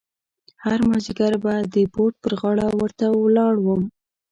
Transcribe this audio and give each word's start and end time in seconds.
هر 0.63 0.79
مازیګر 0.89 1.33
به 1.43 1.53
د 1.73 1.75
بورد 1.93 2.15
پر 2.23 2.33
غاړه 2.39 2.67
ورته 2.81 3.05
ولاړ 3.11 3.53
وم. 3.61 3.81